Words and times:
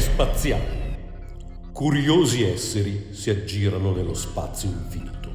spaziale. 0.00 0.82
Curiosi 1.72 2.44
esseri 2.44 3.08
si 3.12 3.30
aggirano 3.30 3.92
nello 3.92 4.14
spazio 4.14 4.68
infinito 4.68 5.30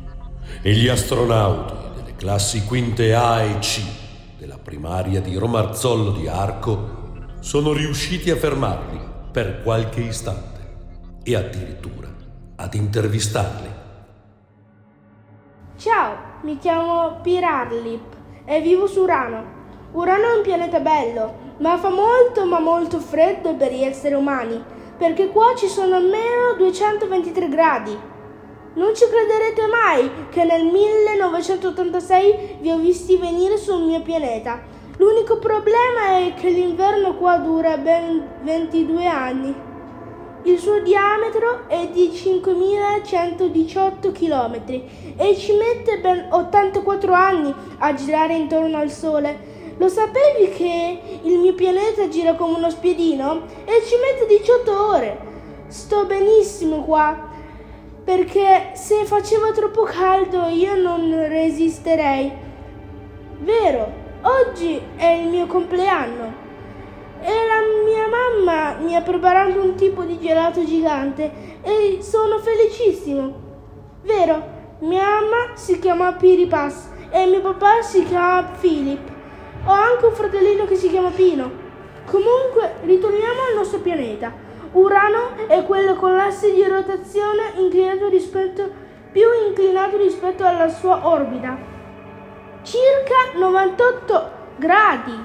e 0.62 0.74
gli 0.74 0.88
astronauti 0.88 1.74
delle 1.96 2.16
classi 2.16 2.64
quinte 2.66 3.14
A 3.14 3.42
e 3.42 3.60
C 3.60 3.82
della 4.38 4.58
primaria 4.58 5.22
di 5.22 5.36
Romarzollo 5.36 6.12
di 6.12 6.28
Arco 6.28 6.98
sono 7.40 7.74
riusciti 7.74 8.32
a 8.32 8.36
fermarli 8.36 9.00
per 9.32 9.62
qualche 9.62 10.02
istante 10.02 10.78
e 11.24 11.36
addirittura 11.36 12.08
ad 12.56 12.74
intervistarli. 12.74 13.70
Ciao, 15.78 16.18
mi 16.44 16.58
chiamo 16.58 17.20
Pirarlip 17.22 18.16
e 18.46 18.62
vivo 18.62 18.88
su 18.88 19.02
Urano. 19.02 19.59
Urano 19.92 20.34
è 20.34 20.36
un 20.36 20.44
pianeta 20.44 20.80
bello, 20.80 21.34
ma 21.58 21.76
fa 21.80 21.90
molto 21.90 22.46
ma 22.46 22.60
molto 22.60 23.00
freddo 23.00 23.56
per 23.56 23.74
gli 23.74 23.84
esseri 23.84 24.14
umani, 24.14 24.64
perché 24.96 25.30
qua 25.30 25.56
ci 25.56 25.68
sono 25.68 25.96
almeno 25.96 26.54
223 26.58 27.50
gradi. 27.50 27.98
Non 28.76 28.94
ci 28.94 29.06
crederete 29.10 29.66
mai 29.66 30.12
che 30.30 30.44
nel 30.44 30.66
1986 30.66 32.58
vi 32.60 32.70
ho 32.70 32.78
visti 32.78 33.18
venire 33.18 33.58
sul 33.58 33.82
mio 33.84 34.04
pianeta. 34.04 34.62
L'unico 34.98 35.40
problema 35.40 36.20
è 36.20 36.36
che 36.36 36.50
l'inverno 36.50 37.16
qua 37.16 37.38
dura 37.38 37.78
ben 37.78 38.42
22 38.44 39.06
anni. 39.08 39.56
Il 40.44 40.60
suo 40.60 40.82
diametro 40.82 41.68
è 41.68 41.88
di 41.88 42.14
5118 42.14 44.12
km 44.12 44.62
e 45.18 45.36
ci 45.36 45.54
mette 45.54 46.00
ben 46.00 46.28
84 46.30 47.12
anni 47.12 47.52
a 47.80 47.94
girare 47.96 48.36
intorno 48.36 48.78
al 48.78 48.92
Sole. 48.92 49.58
Lo 49.80 49.88
sapevi 49.88 50.50
che 50.50 51.00
il 51.24 51.40
mio 51.40 51.54
pianeta 51.54 52.10
gira 52.10 52.36
come 52.36 52.58
uno 52.58 52.70
spiedino 52.70 53.44
e 53.64 53.82
ci 53.86 53.96
mette 53.96 54.26
18 54.28 54.88
ore? 54.88 55.20
Sto 55.68 56.06
benissimo 56.06 56.84
qua 56.84 57.30
perché 58.04 58.72
se 58.74 59.06
faceva 59.06 59.52
troppo 59.54 59.84
caldo 59.84 60.48
io 60.48 60.76
non 60.76 61.10
resisterei. 61.30 62.30
Vero, 63.40 63.94
oggi 64.24 64.82
è 64.98 65.12
il 65.12 65.30
mio 65.30 65.46
compleanno 65.46 66.34
e 67.22 67.32
la 67.32 67.62
mia 67.86 68.08
mamma 68.10 68.80
mi 68.80 68.98
ha 68.98 69.02
preparato 69.02 69.62
un 69.62 69.76
tipo 69.76 70.04
di 70.04 70.20
gelato 70.20 70.62
gigante 70.66 71.32
e 71.62 72.00
sono 72.02 72.40
felicissimo. 72.40 73.34
Vero, 74.04 74.44
mia 74.80 75.06
mamma 75.06 75.56
si 75.56 75.80
chiama 75.80 76.12
Piripas 76.12 76.90
e 77.12 77.26
mio 77.28 77.40
papà 77.40 77.82
si 77.82 78.04
chiama 78.04 78.44
Philip. 78.60 79.09
Ho 79.66 79.72
anche 79.72 80.06
un 80.06 80.14
fratellino 80.14 80.66
che 80.66 80.76
si 80.76 80.90
chiama 80.90 81.10
Pino. 81.10 81.52
Comunque, 82.06 82.76
ritorniamo 82.84 83.42
al 83.50 83.56
nostro 83.56 83.80
pianeta. 83.80 84.32
Urano 84.72 85.48
è 85.48 85.64
quello 85.64 85.96
con 85.96 86.16
l'asse 86.16 86.54
di 86.54 86.64
rotazione 86.64 87.54
inclinato 87.58 88.08
rispetto, 88.08 88.70
più 89.12 89.28
inclinato 89.48 89.98
rispetto 89.98 90.46
alla 90.46 90.70
sua 90.70 91.08
orbita. 91.08 91.58
Circa 92.62 93.38
98 93.38 94.32
gradi. 94.58 95.18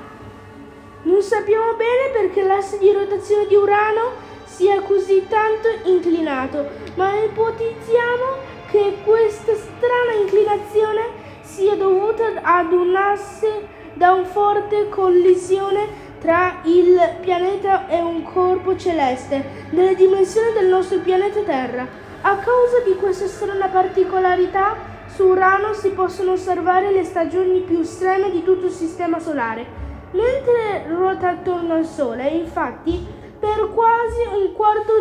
Non 1.03 1.23
sappiamo 1.23 1.75
bene 1.75 2.11
perché 2.13 2.43
l'asse 2.43 2.79
di 2.79 2.91
rotazione 2.93 3.47
di 3.47 3.55
Urano 3.55 4.13
sia 4.45 4.81
così 4.81 5.27
tanto 5.29 5.69
inclinato, 5.85 6.67
ma 6.95 7.15
ipotizziamo 7.23 8.53
che 8.71 8.99
questa 9.05 9.53
strana 9.55 10.13
inclinazione 10.23 11.03
sia 11.43 11.77
dovuta 11.77 12.25
ad 12.43 12.73
un 12.73 12.97
asse 12.97 13.83
da 13.95 14.13
una 14.13 14.25
forte 14.25 14.89
collisione 14.89 16.03
tra 16.21 16.61
il 16.65 16.99
pianeta 17.21 17.87
e 17.89 18.01
un 18.01 18.23
corpo 18.23 18.77
celeste 18.77 19.69
delle 19.71 19.95
dimensioni 19.95 20.53
del 20.53 20.69
nostro 20.69 20.99
pianeta 20.99 21.41
Terra. 21.41 21.87
A 22.23 22.37
causa 22.37 22.81
di 22.85 22.95
questa 22.95 23.27
strana 23.27 23.67
particolarità, 23.69 24.77
su 25.07 25.25
Urano 25.25 25.75
si 25.75 25.91
possono 25.91 26.33
osservare 26.33 26.91
le 26.91 27.05
stagioni 27.05 27.61
più 27.61 27.81
estreme 27.81 28.31
di 28.31 28.43
tutto 28.43 28.67
il 28.67 28.73
Sistema 28.73 29.19
Solare. 29.19 29.83
Mentre 30.13 30.87
ruota 30.89 31.31
attorno 31.31 31.75
al 31.75 31.85
Sole, 31.85 32.29
infatti, 32.29 33.07
per 33.39 33.71
quasi 33.75 34.21
un 34.33 34.53
quarto 34.55 34.93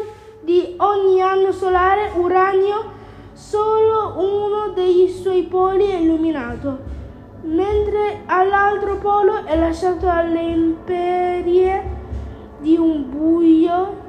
di 0.41 0.75
ogni 0.77 1.21
anno 1.21 1.51
solare 1.51 2.11
Uranio 2.15 2.91
solo 3.31 4.15
uno 4.17 4.73
dei 4.73 5.07
suoi 5.07 5.43
poli 5.43 5.89
è 5.89 5.95
illuminato, 5.95 6.79
mentre 7.43 8.21
all'altro 8.25 8.97
polo 8.97 9.45
è 9.45 9.57
lasciato 9.57 10.09
alle 10.09 10.41
imperie 10.41 12.01
di 12.59 12.75
un 12.77 13.09
buio, 13.09 14.01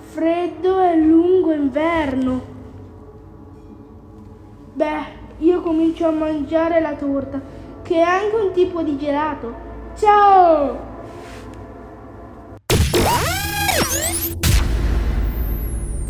freddo 0.00 0.80
e 0.82 0.96
lungo 0.96 1.52
inverno. 1.52 2.54
Beh, 4.72 5.14
io 5.38 5.60
comincio 5.60 6.08
a 6.08 6.10
mangiare 6.10 6.80
la 6.80 6.94
torta, 6.94 7.40
che 7.82 7.96
è 7.96 8.00
anche 8.00 8.34
un 8.34 8.52
tipo 8.52 8.82
di 8.82 8.98
gelato. 8.98 9.54
Ciao! 9.96 10.94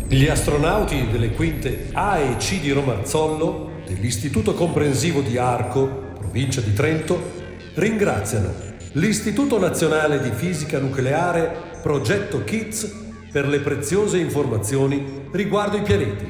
Gli 0.09 0.25
astronauti 0.27 1.09
delle 1.11 1.31
quinte 1.31 1.89
A 1.93 2.17
e 2.17 2.37
C 2.37 2.61
di 2.61 2.71
Romarzollo, 2.71 3.69
dell'Istituto 3.85 4.53
Comprensivo 4.53 5.21
di 5.21 5.37
Arco, 5.37 6.06
provincia 6.17 6.61
di 6.61 6.73
Trento, 6.73 7.45
ringraziano 7.75 8.53
l'Istituto 8.93 9.59
Nazionale 9.59 10.19
di 10.19 10.31
Fisica 10.31 10.79
Nucleare 10.79 11.65
Progetto 11.81 12.43
KITS 12.43 13.05
per 13.31 13.47
le 13.47 13.59
preziose 13.59 14.17
informazioni 14.17 15.27
riguardo 15.31 15.77
i 15.77 15.81
pianeti 15.81 16.25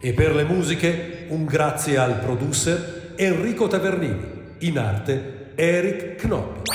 e 0.00 0.12
per 0.12 0.34
le 0.34 0.44
musiche 0.44 1.26
un 1.28 1.44
grazie 1.44 1.98
al 1.98 2.18
producer 2.20 3.12
Enrico 3.16 3.66
Tavernini, 3.66 4.56
in 4.60 4.78
arte 4.78 5.52
Eric 5.54 6.16
Knopp. 6.22 6.66